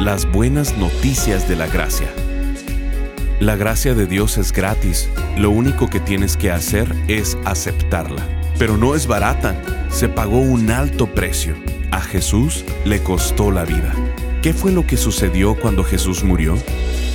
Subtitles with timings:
[0.00, 2.08] Las buenas noticias de la gracia.
[3.40, 8.22] La gracia de Dios es gratis, lo único que tienes que hacer es aceptarla.
[8.58, 9.56] Pero no es barata,
[9.88, 11.54] se pagó un alto precio.
[11.92, 13.94] A Jesús le costó la vida.
[14.42, 16.58] ¿Qué fue lo que sucedió cuando Jesús murió?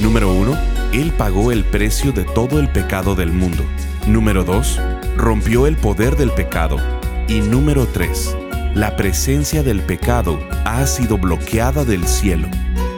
[0.02, 0.58] Número 1.
[0.94, 3.64] Él pagó el precio de todo el pecado del mundo.
[4.08, 4.82] Número 2.
[5.18, 6.78] Rompió el poder del pecado.
[7.28, 8.36] Y número 3.
[8.74, 12.48] La presencia del pecado ha sido bloqueada del cielo.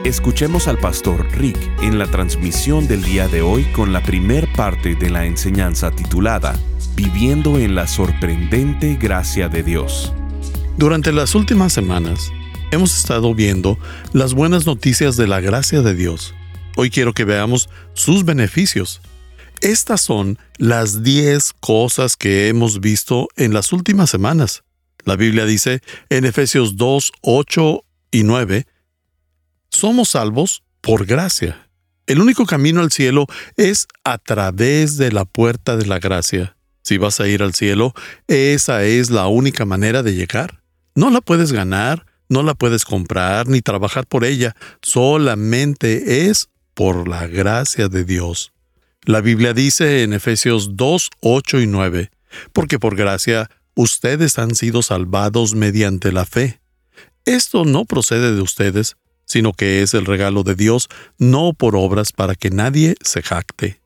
[0.04, 4.96] Escuchemos al pastor Rick en la transmisión del día de hoy con la primer parte
[4.96, 6.60] de la enseñanza titulada
[6.98, 10.12] Viviendo en la sorprendente gracia de Dios.
[10.78, 12.34] Durante las últimas semanas
[12.72, 13.80] hemos estado viendo
[14.12, 16.36] las buenas noticias de la gracia de Dios.
[16.76, 19.00] Hoy quiero que veamos sus beneficios.
[19.62, 24.66] Estas son las 10 cosas que hemos visto en las últimas semanas.
[25.06, 28.68] La Biblia dice en Efesios 2, 8 y 9,
[29.74, 31.70] somos salvos por gracia.
[32.06, 36.56] El único camino al cielo es a través de la puerta de la gracia.
[36.84, 37.94] Si vas a ir al cielo,
[38.28, 40.62] esa es la única manera de llegar.
[40.96, 47.08] No la puedes ganar, no la puedes comprar ni trabajar por ella, solamente es por
[47.08, 48.52] la gracia de Dios.
[49.06, 52.12] La Biblia dice en Efesios 2, 8 y 9,
[52.52, 56.60] porque por gracia ustedes han sido salvados mediante la fe.
[57.26, 58.98] Esto no procede de ustedes,
[59.34, 63.82] sino que es el regalo de Dios, no por obras para que nadie se jacte.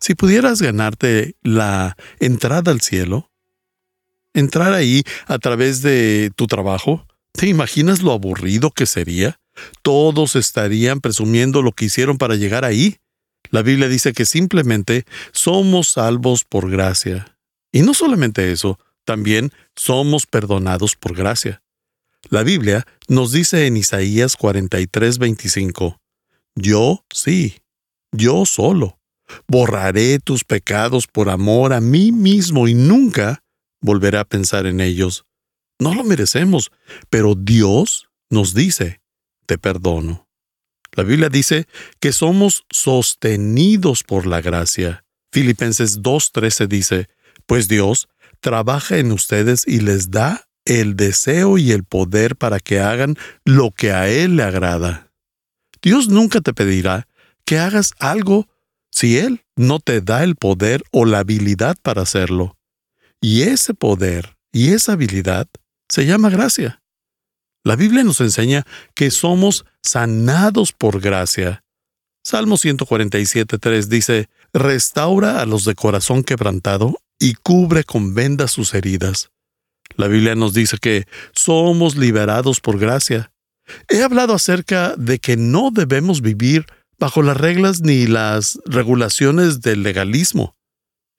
[0.00, 3.30] Si pudieras ganarte la entrada al cielo,
[4.32, 9.38] entrar ahí a través de tu trabajo, ¿te imaginas lo aburrido que sería?
[9.82, 12.96] Todos estarían presumiendo lo que hicieron para llegar ahí.
[13.50, 17.36] La Biblia dice que simplemente somos salvos por gracia.
[17.72, 21.62] Y no solamente eso, también somos perdonados por gracia.
[22.30, 26.00] La Biblia nos dice en Isaías 43, 25,
[26.54, 27.56] Yo sí,
[28.12, 28.98] yo solo,
[29.48, 33.42] borraré tus pecados por amor a mí mismo y nunca
[33.80, 35.24] volveré a pensar en ellos.
[35.78, 36.70] No lo merecemos,
[37.10, 39.00] pero Dios nos dice,
[39.46, 40.28] te perdono.
[40.94, 41.66] La Biblia dice
[42.00, 45.04] que somos sostenidos por la gracia.
[45.32, 47.08] Filipenses 2.13 dice,
[47.46, 48.08] pues Dios
[48.40, 53.70] trabaja en ustedes y les da el deseo y el poder para que hagan lo
[53.70, 55.10] que a Él le agrada.
[55.82, 57.08] Dios nunca te pedirá
[57.44, 58.48] que hagas algo
[58.90, 62.56] si Él no te da el poder o la habilidad para hacerlo.
[63.20, 65.48] Y ese poder y esa habilidad
[65.88, 66.82] se llama gracia.
[67.64, 71.64] La Biblia nos enseña que somos sanados por gracia.
[72.24, 79.30] Salmo 147.3 dice, Restaura a los de corazón quebrantado y cubre con vendas sus heridas.
[79.96, 83.32] La Biblia nos dice que somos liberados por gracia.
[83.88, 86.66] He hablado acerca de que no debemos vivir
[86.98, 90.56] bajo las reglas ni las regulaciones del legalismo.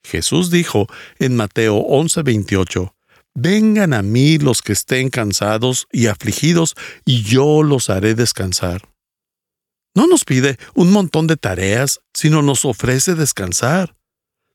[0.05, 0.87] Jesús dijo
[1.19, 2.93] en Mateo 11:28,
[3.35, 8.89] Vengan a mí los que estén cansados y afligidos, y yo los haré descansar.
[9.95, 13.95] No nos pide un montón de tareas, sino nos ofrece descansar.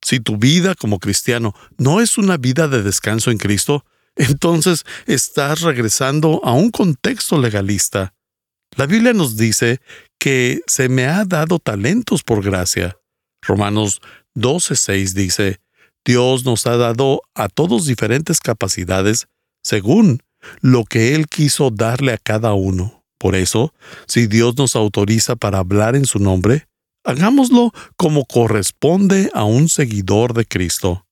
[0.03, 3.85] Si tu vida como cristiano no es una vida de descanso en Cristo,
[4.19, 8.15] entonces estás regresando a un contexto legalista.
[8.77, 9.81] La Biblia nos dice
[10.19, 12.99] que se me ha dado talentos por gracia.
[13.41, 14.01] Romanos
[14.35, 15.61] 12:6 dice,
[16.05, 19.29] Dios nos ha dado a todos diferentes capacidades
[19.63, 20.23] según
[20.61, 23.05] lo que Él quiso darle a cada uno.
[23.19, 23.75] Por eso,
[24.07, 26.69] si Dios nos autoriza para hablar en su nombre,
[27.05, 31.08] hagámoslo como corresponde a un seguidor de Cristo.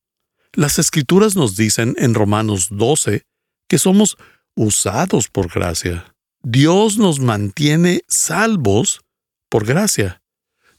[0.53, 3.23] Las escrituras nos dicen en Romanos 12
[3.67, 4.17] que somos
[4.55, 6.13] usados por gracia.
[6.41, 9.01] Dios nos mantiene salvos
[9.49, 10.21] por gracia.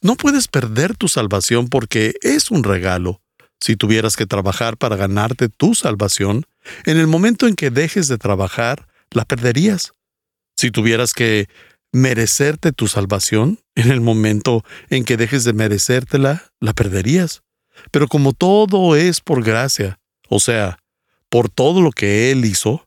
[0.00, 3.20] No puedes perder tu salvación porque es un regalo.
[3.60, 6.46] Si tuvieras que trabajar para ganarte tu salvación,
[6.84, 9.92] en el momento en que dejes de trabajar, la perderías.
[10.56, 11.48] Si tuvieras que
[11.92, 17.42] merecerte tu salvación, en el momento en que dejes de merecértela, la perderías.
[17.90, 19.98] Pero como todo es por gracia,
[20.28, 20.78] o sea,
[21.28, 22.84] por todo lo que Él hizo,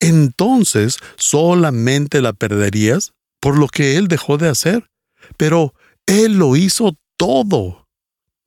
[0.00, 4.88] entonces solamente la perderías por lo que Él dejó de hacer,
[5.36, 5.74] pero
[6.06, 7.88] Él lo hizo todo.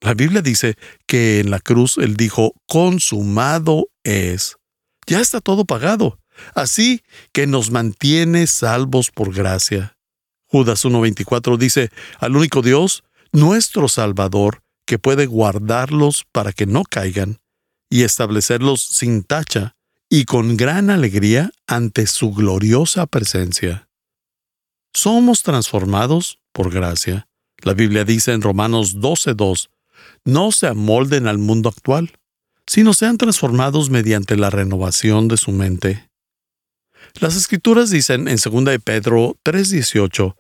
[0.02, 0.76] La Biblia dice
[1.08, 4.58] que en la cruz Él dijo, consumado es.
[5.08, 6.20] Ya está todo pagado,
[6.54, 7.02] así
[7.32, 9.98] que nos mantiene salvos por gracia.
[10.48, 11.90] Judas 1.24 dice,
[12.20, 17.40] al único Dios, nuestro Salvador, que puede guardarlos para que no caigan
[17.90, 19.76] y establecerlos sin tacha
[20.10, 23.90] y con gran alegría ante su gloriosa presencia.
[24.94, 27.28] Somos transformados por gracia.
[27.64, 29.70] La Biblia dice en Romanos 12.2,
[30.24, 32.18] no se amolden al mundo actual,
[32.68, 36.10] sino sean transformados mediante la renovación de su mente.
[37.20, 40.36] Las escrituras dicen en 2 de Pedro 3:18,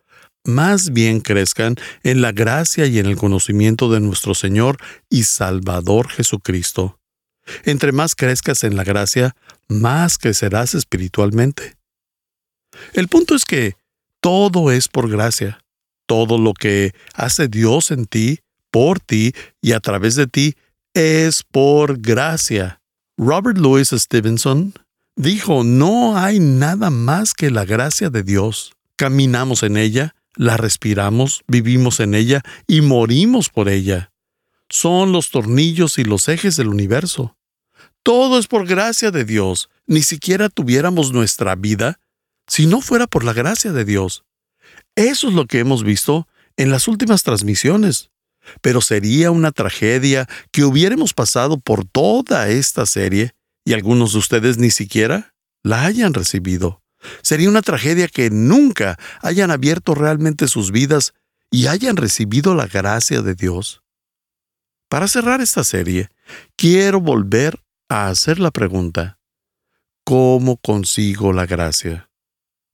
[0.45, 4.77] más bien crezcan en la gracia y en el conocimiento de nuestro Señor
[5.09, 6.99] y Salvador Jesucristo.
[7.63, 9.35] Entre más crezcas en la gracia,
[9.67, 11.75] más crecerás espiritualmente.
[12.93, 13.75] El punto es que
[14.21, 15.59] todo es por gracia.
[16.07, 18.39] Todo lo que hace Dios en ti,
[18.71, 20.55] por ti y a través de ti
[20.93, 22.81] es por gracia.
[23.17, 24.73] Robert Louis Stevenson
[25.15, 28.73] dijo, no hay nada más que la gracia de Dios.
[28.97, 34.11] Caminamos en ella, la respiramos, vivimos en ella y morimos por ella.
[34.69, 37.37] Son los tornillos y los ejes del universo.
[38.03, 39.69] Todo es por gracia de Dios.
[39.87, 41.99] Ni siquiera tuviéramos nuestra vida
[42.47, 44.25] si no fuera por la gracia de Dios.
[44.95, 46.27] Eso es lo que hemos visto
[46.57, 48.11] en las últimas transmisiones.
[48.61, 53.33] Pero sería una tragedia que hubiéramos pasado por toda esta serie
[53.63, 55.33] y algunos de ustedes ni siquiera
[55.63, 56.83] la hayan recibido.
[57.21, 61.13] Sería una tragedia que nunca hayan abierto realmente sus vidas
[61.51, 63.81] y hayan recibido la gracia de Dios.
[64.89, 66.09] Para cerrar esta serie,
[66.55, 67.59] quiero volver
[67.89, 69.19] a hacer la pregunta,
[70.03, 72.09] ¿cómo consigo la gracia?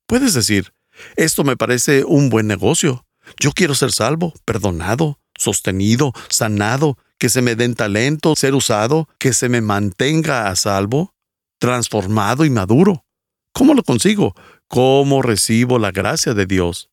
[0.08, 0.74] Puedes decir,
[1.16, 3.06] esto me parece un buen negocio.
[3.40, 9.34] Yo quiero ser salvo, perdonado, sostenido, sanado, que se me den talento, ser usado, que
[9.34, 11.14] se me mantenga a salvo,
[11.60, 13.06] transformado y maduro.
[13.54, 14.36] ¿Cómo lo consigo?
[14.68, 16.90] ¿Cómo recibo la gracia de Dios?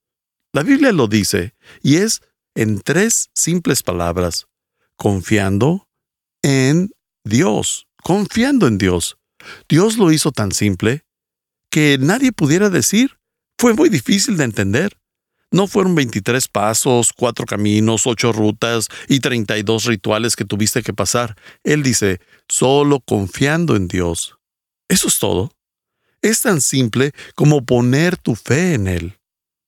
[0.53, 2.23] La Biblia lo dice, y es
[2.55, 4.49] en tres simples palabras,
[4.97, 5.89] confiando
[6.43, 6.91] en
[7.25, 9.19] Dios, confiando en Dios.
[9.69, 11.05] Dios lo hizo tan simple
[11.71, 13.19] que nadie pudiera decir,
[13.59, 14.99] fue muy difícil de entender.
[15.51, 21.37] No fueron 23 pasos, cuatro caminos, ocho rutas y 32 rituales que tuviste que pasar.
[21.65, 24.37] Él dice, solo confiando en Dios.
[24.89, 25.53] Eso es todo.
[26.23, 29.19] Es tan simple como poner tu fe en Él.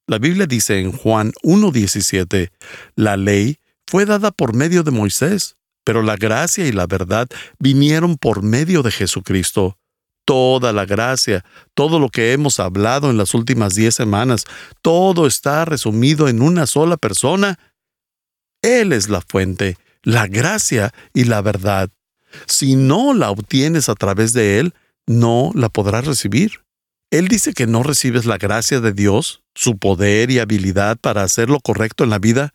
[0.07, 2.51] La Biblia dice en Juan 1.17,
[2.97, 8.17] la ley fue dada por medio de Moisés, pero la gracia y la verdad vinieron
[8.17, 9.77] por medio de Jesucristo
[10.31, 11.45] toda la gracia,
[11.75, 14.45] todo lo que hemos hablado en las últimas diez semanas,
[14.81, 17.59] todo está resumido en una sola persona.
[18.63, 21.91] Él es la fuente, la gracia y la verdad.
[22.47, 24.75] Si no la obtienes a través de Él,
[25.11, 26.61] no la podrás recibir.
[27.11, 31.51] Él dice que no recibes la gracia de Dios, su poder y habilidad para hacer
[31.51, 32.55] lo correcto en la vida,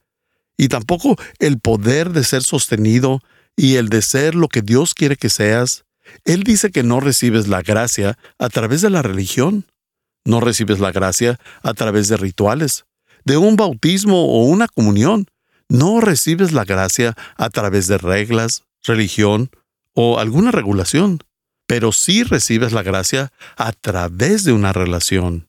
[0.58, 3.20] y tampoco el poder de ser sostenido
[3.58, 5.84] y el de ser lo que Dios quiere que seas,
[6.24, 9.66] él dice que no recibes la gracia a través de la religión,
[10.24, 12.86] no recibes la gracia a través de rituales,
[13.26, 15.28] de un bautismo o una comunión,
[15.68, 19.50] no recibes la gracia a través de reglas, religión
[19.94, 21.20] o alguna regulación,
[21.68, 25.48] pero sí recibes la gracia a través de una relación.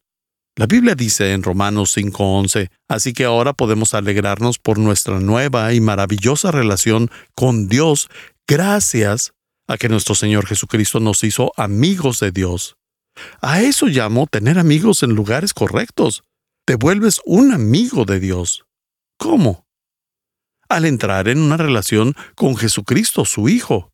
[0.59, 5.81] La Biblia dice en Romanos 5:11, así que ahora podemos alegrarnos por nuestra nueva y
[5.81, 8.09] maravillosa relación con Dios
[8.47, 9.35] gracias
[9.69, 12.77] a que nuestro Señor Jesucristo nos hizo amigos de Dios.
[13.43, 16.23] A eso llamo tener amigos en lugares correctos.
[16.65, 18.65] Te vuelves un amigo de Dios.
[19.19, 19.67] ¿Cómo?
[20.69, 23.93] Al entrar en una relación con Jesucristo, su Hijo.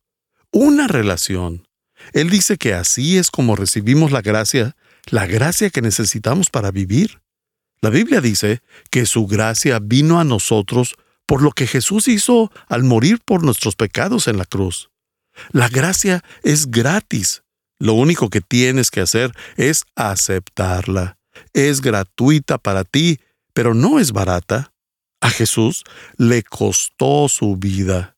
[0.51, 1.67] Una relación.
[2.11, 4.75] Él dice que así es como recibimos la gracia,
[5.07, 7.21] la gracia que necesitamos para vivir.
[7.81, 10.95] La Biblia dice que su gracia vino a nosotros
[11.25, 14.89] por lo que Jesús hizo al morir por nuestros pecados en la cruz.
[15.51, 17.43] La gracia es gratis.
[17.79, 21.17] Lo único que tienes que hacer es aceptarla.
[21.53, 23.19] Es gratuita para ti,
[23.53, 24.73] pero no es barata.
[25.21, 25.83] A Jesús
[26.17, 28.12] le costó su vida.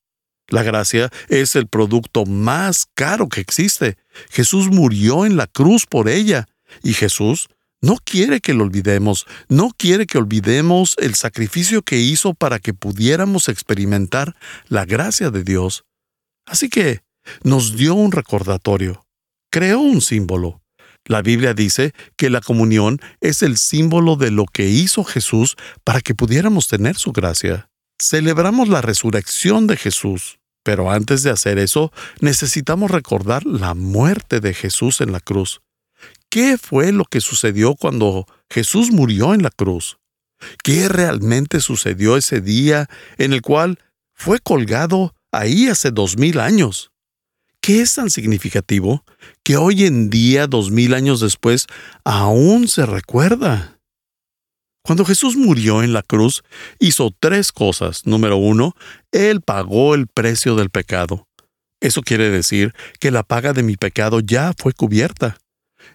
[0.50, 3.98] La gracia es el producto más caro que existe.
[4.30, 6.48] Jesús murió en la cruz por ella.
[6.84, 7.48] Y Jesús
[7.82, 12.74] no quiere que lo olvidemos, no quiere que olvidemos el sacrificio que hizo para que
[12.74, 14.36] pudiéramos experimentar
[14.68, 15.86] la gracia de Dios.
[16.46, 17.02] Así que
[17.44, 19.06] nos dio un recordatorio,
[19.52, 20.62] creó un símbolo.
[21.06, 26.02] La Biblia dice que la comunión es el símbolo de lo que hizo Jesús para
[26.02, 27.70] que pudiéramos tener su gracia.
[28.00, 34.54] Celebramos la resurrección de Jesús, pero antes de hacer eso necesitamos recordar la muerte de
[34.54, 35.62] Jesús en la cruz.
[36.30, 39.98] ¿Qué fue lo que sucedió cuando Jesús murió en la cruz?
[40.64, 43.80] ¿Qué realmente sucedió ese día en el cual
[44.14, 46.92] fue colgado ahí hace dos mil años?
[47.62, 49.06] ¿Qué es tan significativo
[49.44, 51.68] que hoy en día, dos mil años después,
[52.04, 53.75] aún se recuerda?
[54.86, 56.44] Cuando Jesús murió en la cruz,
[56.80, 58.06] hizo tres cosas.
[58.06, 58.76] Número uno,
[59.12, 61.28] Él pagó el precio del pecado.
[61.82, 65.38] Eso quiere decir que la paga de mi pecado ya fue cubierta.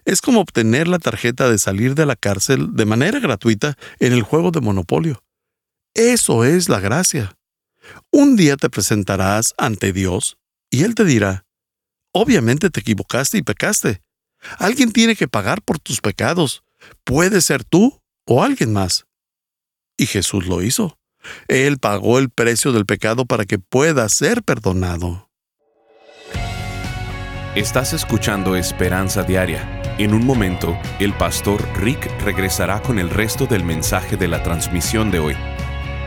[0.03, 4.23] Es como obtener la tarjeta de salir de la cárcel de manera gratuita en el
[4.23, 5.23] juego de Monopolio.
[5.93, 7.37] Eso es la gracia.
[8.11, 10.37] Un día te presentarás ante Dios
[10.69, 11.45] y Él te dirá,
[12.13, 14.01] Obviamente te equivocaste y pecaste.
[14.57, 16.63] Alguien tiene que pagar por tus pecados.
[17.05, 19.05] Puede ser tú o alguien más.
[19.97, 20.97] Y Jesús lo hizo.
[21.47, 25.29] Él pagó el precio del pecado para que pueda ser perdonado.
[27.55, 29.81] Estás escuchando Esperanza Diaria.
[29.97, 35.11] En un momento, el pastor Rick regresará con el resto del mensaje de la transmisión
[35.11, 35.35] de hoy.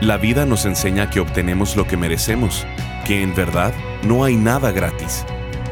[0.01, 2.65] La vida nos enseña que obtenemos lo que merecemos,
[3.05, 5.23] que en verdad no hay nada gratis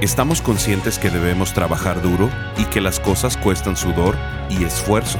[0.04, 4.18] Estamos conscientes que debemos trabajar duro y que las cosas cuestan sudor
[4.50, 5.18] y esfuerzo.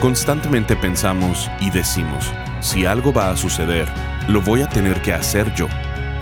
[0.00, 3.88] Constantemente pensamos y decimos, si algo va a suceder,
[4.28, 5.66] lo voy a tener que hacer yo.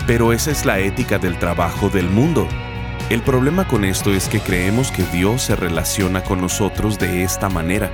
[0.07, 2.47] Pero esa es la ética del trabajo del mundo.
[3.09, 7.49] El problema con esto es que creemos que Dios se relaciona con nosotros de esta
[7.49, 7.91] manera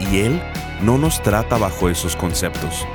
[0.00, 0.42] y Él
[0.82, 2.86] no nos trata bajo esos conceptos.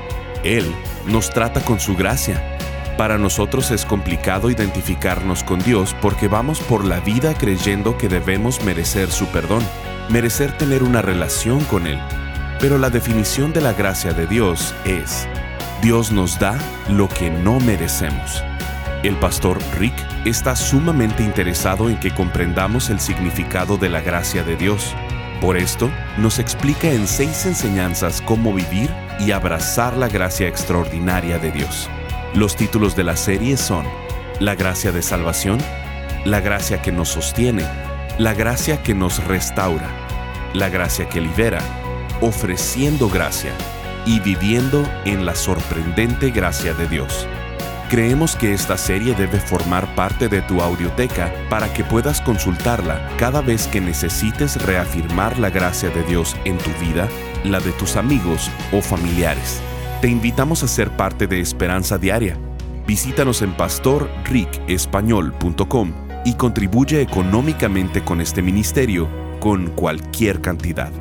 [0.44, 0.72] Él
[1.08, 2.58] nos trata con su gracia
[2.98, 8.64] para nosotros es complicado identificarnos con Dios porque vamos por la vida creyendo que debemos
[8.64, 9.64] merecer su perdón,
[10.10, 12.00] merecer tener una relación con Él.
[12.60, 15.28] Pero la definición de la gracia de Dios es,
[15.82, 16.58] Dios nos da
[16.90, 18.44] lo que no merecemos.
[19.04, 19.94] El pastor Rick
[20.26, 24.96] está sumamente interesado en que comprendamos el significado de la gracia de Dios.
[25.40, 31.52] Por esto, nos explica en seis enseñanzas cómo vivir y abrazar la gracia extraordinaria de
[31.52, 31.88] Dios.
[32.34, 33.86] Los títulos de la serie son
[34.40, 35.60] La gracia de salvación,
[36.26, 37.64] La gracia que nos sostiene,
[38.18, 39.90] La gracia que nos restaura,
[40.56, 41.60] La gracia que libera,
[42.20, 43.52] Ofreciendo gracia
[44.04, 47.28] y Viviendo en la sorprendente gracia de Dios.
[47.92, 53.42] Creemos que esta serie debe formar parte de tu audioteca para que puedas consultarla cada
[53.42, 57.08] vez que necesites reafirmar la gracia de Dios en tu vida,
[57.44, 59.62] la de tus amigos o familiares.
[60.02, 62.36] Te invitamos a ser parte de Esperanza Diaria.
[62.88, 65.94] Visítanos en pastorricespañol.com
[66.26, 69.08] y contribuye económicamente con este ministerio
[69.40, 70.92] con cualquier cantidad.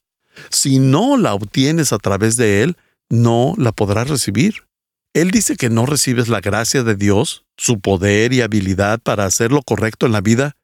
[0.48, 2.76] Si no la obtienes a través de Él,
[3.10, 4.69] no la podrás recibir.
[5.12, 9.50] Él dice que no recibes la gracia de Dios, su poder y habilidad para hacer
[9.50, 10.56] lo correcto en la vida,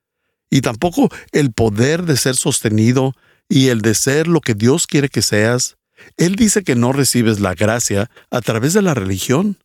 [0.50, 3.14] y tampoco el poder de ser sostenido
[3.48, 5.76] y el de ser lo que Dios quiere que seas,
[6.16, 9.58] él dice que no recibes la gracia a través de la religión,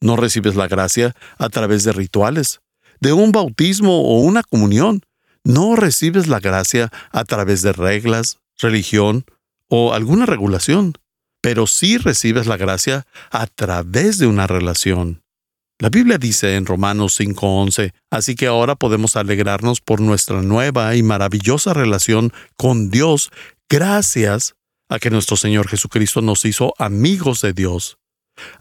[0.00, 2.60] no recibes la gracia a través de rituales,
[3.00, 5.02] de un bautismo o una comunión,
[5.42, 9.24] no recibes la gracia a través de reglas, religión
[9.68, 10.94] o alguna regulación,
[11.40, 15.22] pero sí recibes la gracia a través de una relación.
[15.78, 21.02] La Biblia dice en Romanos 5:11, así que ahora podemos alegrarnos por nuestra nueva y
[21.02, 23.30] maravillosa relación con Dios
[23.68, 24.56] gracias
[24.90, 27.96] a que nuestro Señor Jesucristo nos hizo amigos de Dios.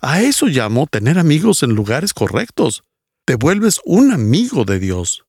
[0.02, 2.84] A eso llamo tener amigos en lugares correctos.
[3.26, 5.24] Te vuelves un amigo de Dios.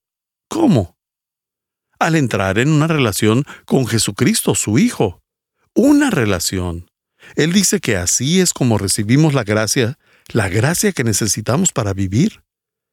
[0.48, 0.96] ¿Cómo?
[1.98, 5.22] Al entrar en una relación con Jesucristo, su Hijo.
[5.74, 6.89] Una relación.
[7.36, 9.98] Él dice que así es como recibimos la gracia
[10.32, 12.42] la gracia que necesitamos para vivir.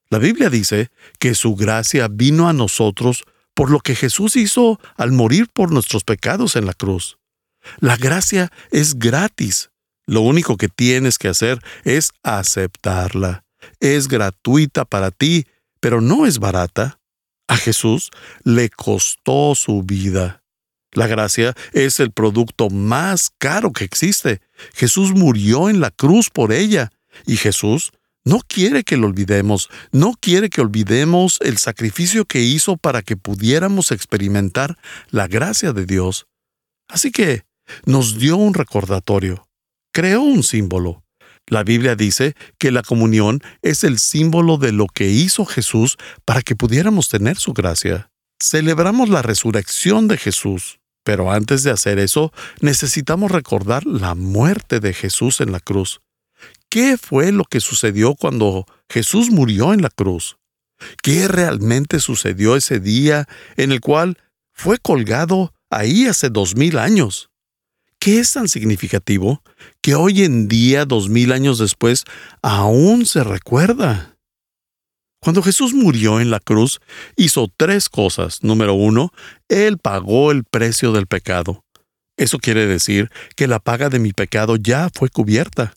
[0.09, 0.89] La Biblia dice
[1.19, 6.03] que su gracia vino a nosotros por lo que Jesús hizo al morir por nuestros
[6.03, 7.17] pecados en la cruz.
[7.79, 9.71] La gracia es gratis.
[10.05, 13.43] Lo único que tienes que hacer es aceptarla.
[13.79, 15.45] Es gratuita para ti,
[15.79, 16.99] pero no es barata.
[17.47, 18.11] A Jesús
[18.43, 20.43] le costó su vida.
[20.93, 24.41] La gracia es el producto más caro que existe.
[24.73, 26.91] Jesús murió en la cruz por ella
[27.25, 27.91] y Jesús
[28.23, 33.15] no quiere que lo olvidemos, no quiere que olvidemos el sacrificio que hizo para que
[33.15, 34.77] pudiéramos experimentar
[35.09, 36.27] la gracia de Dios.
[36.89, 37.43] Así que
[37.85, 39.47] nos dio un recordatorio,
[39.93, 41.03] creó un símbolo.
[41.47, 46.41] La Biblia dice que la comunión es el símbolo de lo que hizo Jesús para
[46.41, 48.11] que pudiéramos tener su gracia.
[48.39, 54.93] Celebramos la resurrección de Jesús, pero antes de hacer eso necesitamos recordar la muerte de
[54.93, 56.01] Jesús en la cruz.
[56.69, 60.37] ¿Qué fue lo que sucedió cuando Jesús murió en la cruz?
[61.01, 64.19] ¿Qué realmente sucedió ese día en el cual
[64.53, 67.29] fue colgado ahí hace dos mil años?
[67.99, 69.41] ¿Qué es tan significativo
[69.81, 72.03] que hoy en día, dos mil años después,
[72.43, 74.16] aún se recuerda?
[75.19, 76.79] Cuando Jesús murió en la cruz,
[77.15, 78.43] hizo tres cosas.
[78.43, 79.11] Número uno,
[79.49, 81.63] Él pagó el precio del pecado.
[82.17, 85.73] Eso quiere decir que la paga de mi pecado ya fue cubierta.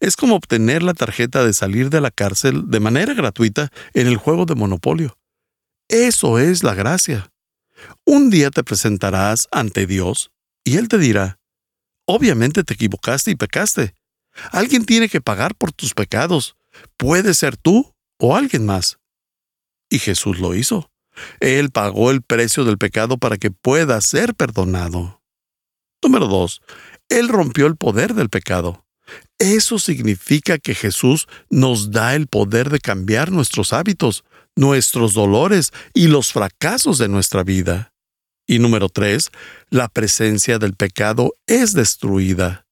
[0.00, 4.16] Es como obtener la tarjeta de salir de la cárcel de manera gratuita en el
[4.16, 5.18] juego de Monopolio.
[5.88, 7.30] Eso es la gracia.
[8.04, 10.30] Un día te presentarás ante Dios
[10.64, 11.38] y Él te dirá,
[12.06, 13.94] obviamente te equivocaste y pecaste.
[14.50, 16.56] Alguien tiene que pagar por tus pecados.
[16.96, 18.98] Puede ser tú o alguien más.
[19.90, 20.90] Y Jesús lo hizo.
[21.40, 25.20] Él pagó el precio del pecado para que pueda ser perdonado.
[26.02, 26.62] Número 2.
[27.08, 28.86] Él rompió el poder del pecado.
[29.38, 36.06] Eso significa que Jesús nos da el poder de cambiar nuestros hábitos, nuestros dolores y
[36.06, 37.92] los fracasos de nuestra vida.
[38.46, 39.30] Y número tres,
[39.68, 42.66] la presencia del pecado es destruida.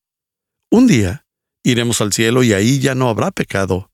[0.71, 1.27] Un día
[1.65, 3.90] iremos al cielo y ahí ya no habrá pecado.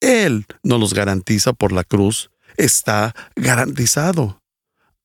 [0.00, 2.30] Él nos los garantiza por la cruz.
[2.56, 4.42] Está garantizado.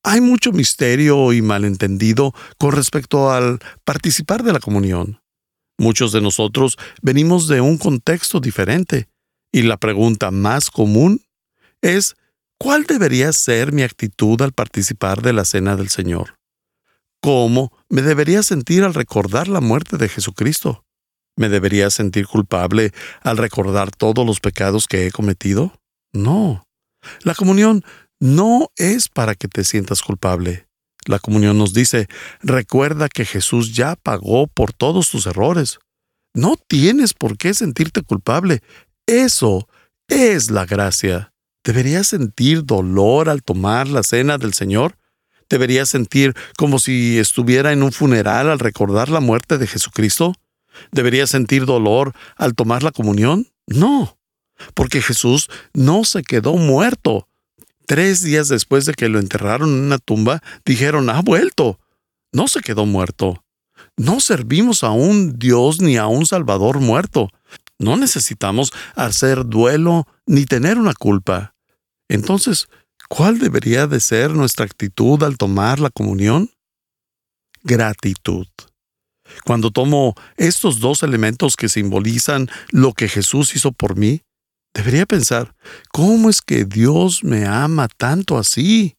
[0.02, 5.20] Hay mucho misterio y malentendido con respecto al participar de la comunión.
[5.78, 9.08] Muchos de nosotros venimos de un contexto diferente
[9.50, 11.22] y la pregunta más común
[11.80, 12.16] es,
[12.58, 16.38] ¿cuál debería ser mi actitud al participar de la cena del Señor?
[17.20, 20.83] ¿Cómo me debería sentir al recordar la muerte de Jesucristo?
[21.36, 22.92] ¿Me debería sentir culpable
[23.22, 25.72] al recordar todos los pecados que he cometido?
[26.12, 26.66] No.
[27.22, 27.84] La comunión
[28.20, 30.66] no es para que te sientas culpable.
[31.06, 32.06] La comunión nos dice,
[32.40, 35.78] recuerda que Jesús ya pagó por todos tus errores.
[36.34, 38.62] No tienes por qué sentirte culpable.
[39.06, 39.68] Eso
[40.08, 41.32] es la gracia.
[41.64, 44.96] ¿Deberías sentir dolor al tomar la cena del Señor?
[45.50, 50.34] ¿Deberías sentir como si estuviera en un funeral al recordar la muerte de Jesucristo?
[50.92, 53.48] ¿Deberías sentir dolor al tomar la comunión?
[53.66, 54.18] No,
[54.74, 57.28] porque Jesús no se quedó muerto.
[57.86, 61.78] Tres días después de que lo enterraron en una tumba, dijeron, ha vuelto.
[62.32, 63.44] No se quedó muerto.
[63.96, 67.28] No servimos a un Dios ni a un Salvador muerto.
[67.78, 71.54] No necesitamos hacer duelo ni tener una culpa.
[72.08, 72.68] Entonces,
[73.08, 76.50] ¿cuál debería de ser nuestra actitud al tomar la comunión?
[77.62, 78.46] Gratitud.
[79.44, 84.22] Cuando tomo estos dos elementos que simbolizan lo que Jesús hizo por mí,
[84.74, 85.54] Debería pensar,
[85.92, 88.96] ¿cómo es que Dios me ama tanto así?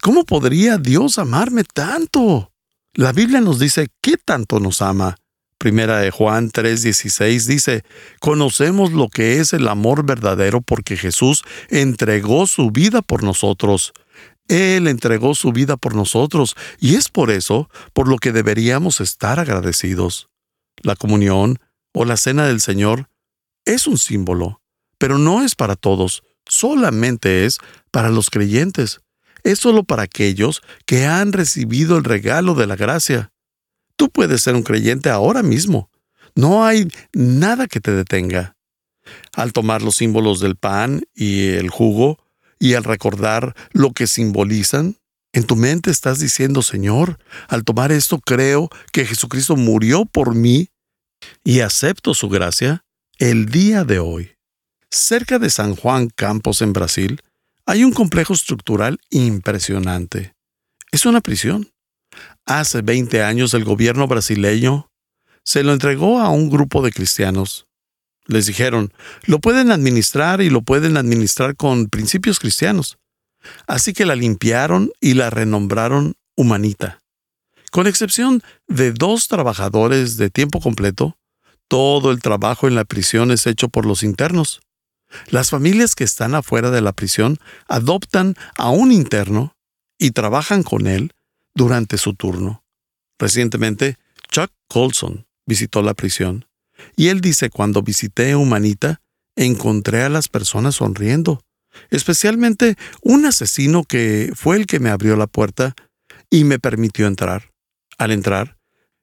[0.00, 2.52] ¿Cómo podría Dios amarme tanto?
[2.94, 5.16] La Biblia nos dice qué tanto nos ama.
[5.58, 7.82] Primera de Juan 3:16 dice,
[8.20, 13.92] conocemos lo que es el amor verdadero porque Jesús entregó su vida por nosotros.
[14.48, 19.40] Él entregó su vida por nosotros y es por eso por lo que deberíamos estar
[19.40, 20.28] agradecidos.
[20.82, 21.58] La comunión
[21.92, 23.08] o la cena del Señor
[23.64, 24.60] es un símbolo
[24.98, 27.58] pero no es para todos, solamente es
[27.90, 29.00] para los creyentes.
[29.42, 33.32] Es solo para aquellos que han recibido el regalo de la gracia.
[33.96, 35.90] Tú puedes ser un creyente ahora mismo.
[36.34, 38.56] No hay nada que te detenga.
[39.32, 42.18] Al tomar los símbolos del pan y el jugo
[42.58, 44.96] y al recordar lo que simbolizan,
[45.32, 50.70] en tu mente estás diciendo, Señor, al tomar esto creo que Jesucristo murió por mí
[51.44, 52.84] y acepto su gracia
[53.18, 54.30] el día de hoy.
[54.90, 57.20] Cerca de San Juan Campos, en Brasil,
[57.66, 60.34] hay un complejo estructural impresionante.
[60.92, 61.70] Es una prisión.
[62.46, 64.90] Hace 20 años el gobierno brasileño
[65.42, 67.66] se lo entregó a un grupo de cristianos.
[68.26, 68.92] Les dijeron,
[69.24, 72.98] lo pueden administrar y lo pueden administrar con principios cristianos.
[73.66, 77.00] Así que la limpiaron y la renombraron Humanita.
[77.70, 81.16] Con excepción de dos trabajadores de tiempo completo,
[81.68, 84.60] todo el trabajo en la prisión es hecho por los internos.
[85.28, 89.56] Las familias que están afuera de la prisión adoptan a un interno
[89.98, 91.12] y trabajan con él
[91.54, 92.64] durante su turno.
[93.18, 93.98] Recientemente,
[94.30, 96.45] Chuck Colson visitó la prisión
[96.96, 99.00] y él dice, cuando visité Humanita,
[99.36, 101.42] encontré a las personas sonriendo,
[101.90, 105.74] especialmente un asesino que fue el que me abrió la puerta
[106.30, 107.52] y me permitió entrar.
[107.98, 108.58] Al entrar,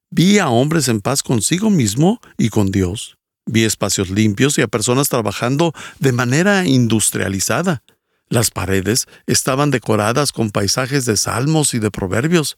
[0.09, 3.17] vi a hombres en paz consigo mismo y con Dios.
[3.45, 7.83] Vi espacios limpios y a personas trabajando de manera industrializada.
[8.29, 12.57] Las paredes estaban decoradas con paisajes de salmos y de proverbios.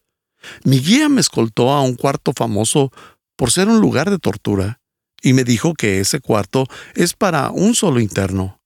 [0.63, 2.91] Mi guía me escoltó a un cuarto famoso
[3.36, 4.80] por ser un lugar de tortura
[5.26, 8.62] y me dijo que ese cuarto es para un solo interno.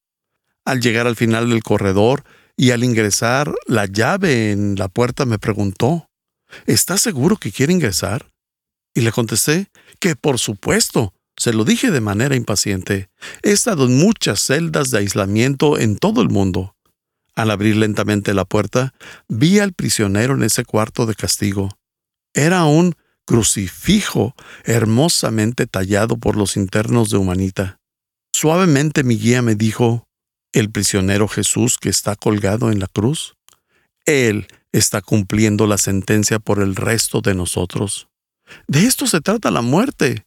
[0.66, 2.26] Al llegar al final del corredor
[2.58, 6.10] y al ingresar la llave en la puerta me preguntó,
[6.66, 8.30] ¿Estás seguro que quiere ingresar?
[8.94, 9.68] Y le contesté
[10.00, 13.10] que por supuesto, se lo dije de manera impaciente.
[13.42, 16.76] He estado en muchas celdas de aislamiento en todo el mundo.
[17.36, 18.94] Al abrir lentamente la puerta,
[19.30, 21.70] vi al prisionero en ese cuarto de castigo.
[22.34, 22.96] Era un
[23.30, 27.78] crucifijo hermosamente tallado por los internos de Humanita.
[28.34, 30.08] Suavemente mi guía me dijo,
[30.52, 33.36] ¿el prisionero Jesús que está colgado en la cruz?
[34.08, 38.08] Él está cumpliendo la sentencia por el resto de nosotros.
[38.68, 40.26] De esto se trata la muerte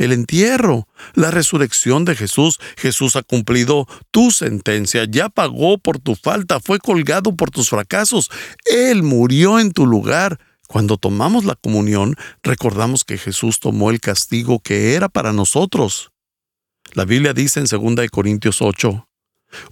[0.00, 2.58] el entierro, la resurrección de Jesús.
[2.78, 8.30] Jesús ha cumplido tu sentencia, ya pagó por tu falta, fue colgado por tus fracasos.
[8.64, 10.40] Él murió en tu lugar.
[10.70, 16.12] Cuando tomamos la comunión, recordamos que Jesús tomó el castigo que era para nosotros.
[16.92, 19.04] La Biblia dice en 2 Corintios 8,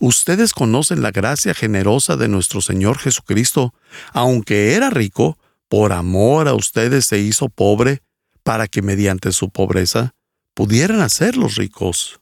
[0.00, 3.74] Ustedes conocen la gracia generosa de nuestro Señor Jesucristo.
[4.12, 8.02] Aunque era rico, por amor a ustedes se hizo pobre,
[8.42, 10.16] para que mediante su pobreza
[10.52, 12.18] pudieran hacer los ricos.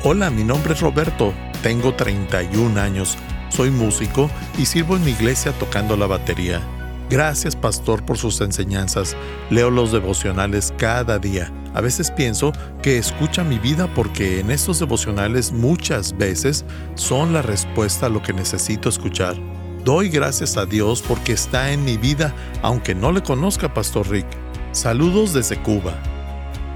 [0.03, 3.17] Hola, mi nombre es Roberto, tengo 31 años,
[3.49, 6.61] soy músico y sirvo en mi iglesia tocando la batería.
[7.09, 9.17] Gracias, pastor, por sus enseñanzas.
[9.49, 11.51] Leo los devocionales cada día.
[11.73, 12.51] A veces pienso
[12.83, 18.21] que escucha mi vida porque en estos devocionales muchas veces son la respuesta a lo
[18.21, 19.35] que necesito escuchar.
[19.83, 24.27] Doy gracias a Dios porque está en mi vida, aunque no le conozca, Pastor Rick.
[24.71, 25.93] Saludos desde Cuba.